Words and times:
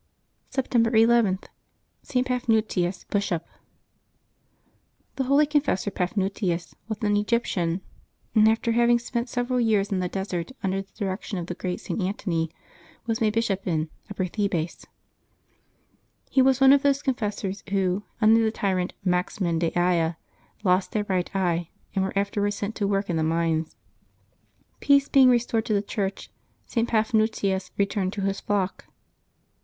September 0.49 0.89
ii.— 0.95 1.37
ST. 2.01 2.25
PAPHNUTIUS, 2.25 3.03
Bishop. 3.11 3.45
^<HE 5.17 5.25
holy 5.27 5.45
confessor 5.45 5.91
Paphnutius 5.91 6.73
was 6.87 6.97
an 7.03 7.15
Egyptian, 7.15 7.81
and 8.33 8.47
^^ 8.47 8.51
after 8.51 8.71
having 8.71 8.97
spent 8.97 9.29
several 9.29 9.59
years 9.59 9.91
in 9.91 9.99
the 9.99 10.09
desert, 10.09 10.53
under 10.63 10.81
the 10.81 10.91
direction 10.93 11.37
of 11.37 11.45
the 11.45 11.53
great 11.53 11.79
St. 11.79 12.01
Antony, 12.01 12.49
was 13.05 13.21
made 13.21 13.33
bishop 13.33 13.67
in 13.67 13.91
Upper 14.09 14.25
Thebais. 14.25 14.87
He 16.31 16.41
was 16.41 16.59
one 16.59 16.73
of 16.73 16.81
those 16.81 17.03
confessors 17.03 17.63
who, 17.69 18.01
under 18.19 18.41
the 18.43 18.51
tyrant 18.51 18.95
Maximin 19.05 19.59
Daia, 19.59 20.15
lost 20.63 20.93
their 20.93 21.05
right 21.09 21.29
eye, 21.35 21.69
and 21.93 22.03
were 22.03 22.17
afterward 22.17 22.55
sent 22.55 22.73
to 22.77 22.87
work 22.87 23.07
in 23.07 23.17
the 23.17 23.23
mines. 23.23 23.75
Peace 24.79 25.07
being 25.07 25.29
restored 25.29 25.65
to 25.67 25.73
the 25.75 25.81
Church, 25.83 26.31
Paphnutius 26.71 27.69
returned 27.77 28.13
to 28.13 28.21
his 28.21 28.39
flock. 28.39 28.85